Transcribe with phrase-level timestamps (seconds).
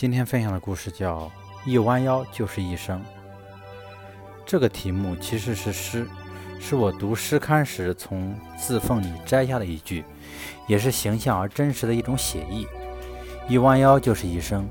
[0.00, 1.30] 今天分享的故事叫
[1.70, 2.98] 《一弯腰就是一生》。
[4.46, 6.08] 这个题目其实是诗，
[6.58, 10.02] 是我读诗刊时从字缝里摘下的一句，
[10.66, 12.66] 也是形象而真实的一种写意。
[13.46, 14.66] 一弯腰就是一生，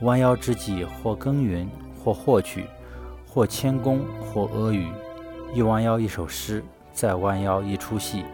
[0.00, 1.68] 弯腰之际，或耕耘，
[2.02, 2.64] 或获取，
[3.26, 4.88] 或谦恭，或阿谀。
[5.52, 8.24] 一弯腰一首诗，再弯腰一出戏，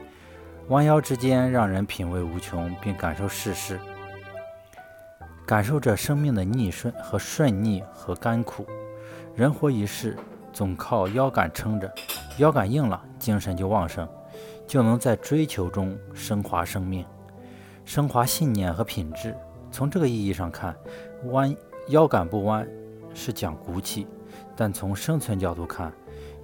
[0.68, 3.80] 弯腰之间让人品味无穷，并感受世事。
[5.46, 8.66] 感受着生命的逆顺和顺逆和甘苦，
[9.36, 10.16] 人活一世
[10.52, 11.88] 总靠腰杆撑着，
[12.38, 14.08] 腰杆硬了，精神就旺盛，
[14.66, 17.06] 就能在追求中升华生命，
[17.84, 19.36] 升华信念和品质。
[19.70, 20.74] 从这个意义上看，
[21.26, 21.54] 弯
[21.90, 22.66] 腰杆不弯
[23.14, 24.04] 是讲骨气，
[24.56, 25.92] 但从生存角度看，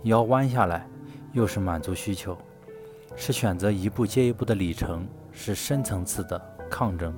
[0.04, 0.86] 腰弯下来
[1.32, 2.38] 又是满足需求，
[3.16, 6.40] 是选择一步接一步的里程，是深层次的
[6.70, 7.12] 抗争。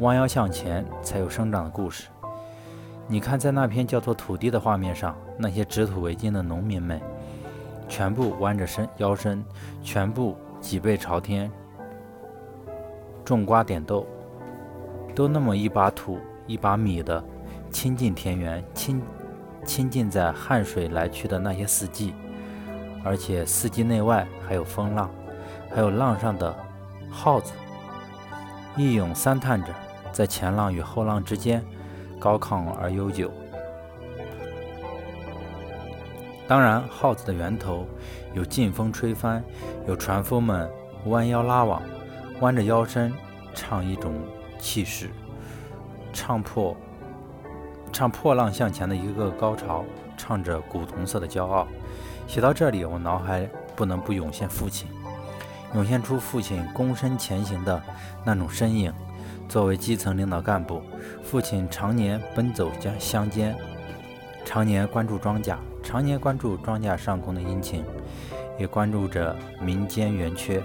[0.00, 2.08] 弯腰向前，才有生长的故事。
[3.08, 7.00] 你看，在那片叫做土地的画面上，那些指土为金的农民们，
[7.88, 9.44] 全部弯着身腰身，
[9.82, 11.50] 全部脊背朝天，
[13.24, 14.06] 种瓜点豆，
[15.14, 17.24] 都那么一把土一把米的
[17.70, 19.02] 亲近田园，亲
[19.64, 22.14] 亲近在汗水来去的那些四季，
[23.02, 25.10] 而且四季内外还有风浪，
[25.74, 26.54] 还有浪上的
[27.10, 27.52] 耗子，
[28.76, 29.68] 一咏三叹着。
[30.12, 31.64] 在前浪与后浪之间，
[32.18, 33.30] 高亢而悠久。
[36.46, 37.86] 当然，号子的源头
[38.34, 39.44] 有劲风吹帆，
[39.86, 40.68] 有船夫们
[41.04, 41.82] 弯腰拉网，
[42.40, 43.12] 弯着腰身
[43.54, 44.14] 唱一种
[44.58, 45.10] 气势，
[46.12, 46.74] 唱破
[47.92, 49.84] 唱破浪向前的一个个高潮，
[50.16, 51.68] 唱着古铜色的骄傲。
[52.26, 54.88] 写到这里，我脑海不能不涌现父亲，
[55.74, 57.82] 涌现出父亲躬身前行的
[58.24, 58.92] 那种身影。
[59.48, 60.82] 作为基层领导干部，
[61.24, 63.56] 父亲常年奔走乡乡间，
[64.44, 67.82] 常年关注庄稼，常年关注庄稼上空的阴晴，
[68.58, 70.62] 也关注着民间圆缺。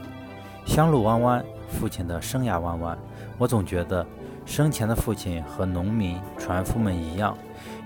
[0.65, 2.97] 乡路弯弯，父亲的生涯弯弯。
[3.37, 4.05] 我总觉得，
[4.45, 7.37] 生前的父亲和农民、船夫们一样，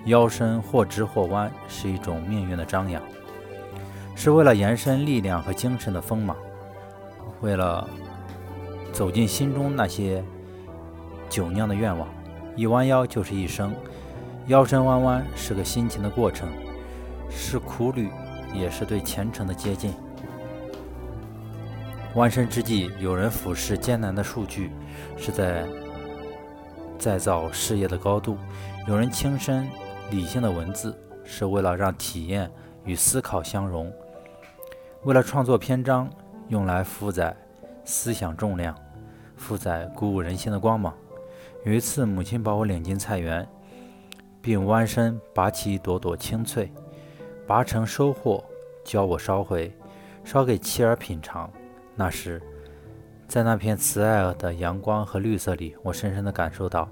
[0.05, 2.99] 腰身或直或弯，是一种命运的张扬，
[4.15, 6.35] 是为了延伸力量和精神的锋芒，
[7.41, 7.87] 为了
[8.91, 10.23] 走进心中那些。
[11.29, 12.07] 酒酿的愿望，
[12.55, 13.73] 一弯腰就是一生。
[14.47, 16.49] 腰身弯弯是个辛勤的过程，
[17.29, 18.09] 是苦旅，
[18.53, 19.93] 也是对前程的接近。
[22.15, 24.71] 弯身之际，有人俯视艰难的数据，
[25.17, 25.67] 是在
[26.97, 28.37] 再造事业的高度；
[28.87, 29.67] 有人轻身
[30.09, 32.49] 理性的文字，是为了让体验
[32.85, 33.91] 与思考相融，
[35.03, 36.09] 为了创作篇章，
[36.47, 37.35] 用来负载
[37.83, 38.73] 思想重量，
[39.35, 40.95] 负载鼓舞人心的光芒。
[41.67, 43.45] 有一次，母亲把我领进菜园，
[44.41, 46.71] 并弯身拔起一朵朵青翠，
[47.45, 48.41] 拔成收获，
[48.85, 49.75] 教我烧回，
[50.23, 51.51] 烧给妻儿品尝。
[51.93, 52.41] 那时，
[53.27, 56.87] 在那片慈爱的阳光和绿色里，我深深地感受到，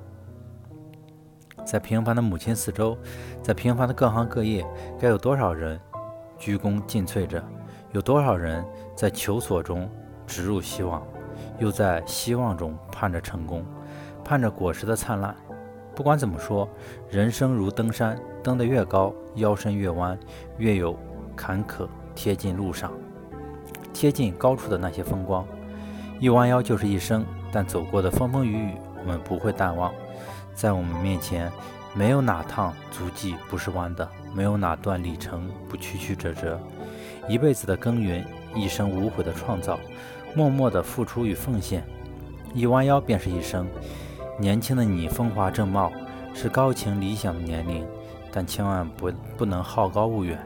[1.64, 2.98] 在平凡的母亲四周，
[3.42, 4.68] 在平凡的各行各业，
[5.00, 5.80] 该有多少人
[6.38, 7.42] 鞠躬尽瘁着？
[7.94, 8.62] 有多少人
[8.94, 9.90] 在求索中
[10.28, 11.02] 植入希望，
[11.60, 13.64] 又在希望中盼着成功？
[14.26, 15.34] 盼着果实的灿烂。
[15.96, 16.68] 不管怎么说，
[17.10, 20.20] 人生如登山，登得越高，腰身越弯，
[20.58, 20.98] 越有
[21.36, 21.88] 坎坷。
[22.16, 22.94] 贴近路上，
[23.94, 25.46] 贴近高处的那些风光，
[26.20, 27.26] 一弯腰就是一生。
[27.52, 29.94] 但走过的风风雨雨，我们不会淡忘。
[30.54, 31.52] 在我们面前，
[31.94, 36.58] 没有哪趟足迹不是弯的，没有哪段里程不曲曲折折。
[37.28, 38.26] 一辈子的耕耘，
[38.56, 39.78] 一生无悔的创造，
[40.34, 41.84] 默默的付出与奉献，
[42.54, 43.68] 一弯腰便是一生。
[44.38, 45.90] 年轻的你风华正茂，
[46.34, 47.88] 是高情理想的年龄，
[48.34, 50.38] 但千万不不能好高骛远，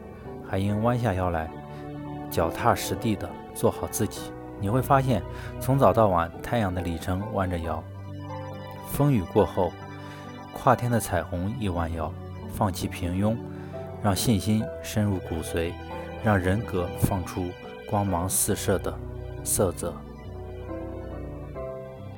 [0.47, 1.49] 还应弯下腰来，
[2.29, 4.31] 脚踏实地的做好自己。
[4.59, 5.23] 你会发现，
[5.59, 7.83] 从早到晚，太阳的里程弯着腰，
[8.91, 9.71] 风雨过后，
[10.53, 12.13] 跨天的彩虹亦弯腰，
[12.53, 13.35] 放弃平庸，
[14.03, 15.73] 让信心深入骨髓，
[16.23, 17.47] 让人格放出
[17.87, 18.93] 光芒四射的
[19.43, 19.95] 色泽。